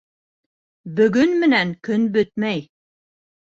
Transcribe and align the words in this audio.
Бөгөн 1.01 1.37
менән 1.45 1.75
көн 1.89 2.09
бөтмәй. 2.19 2.67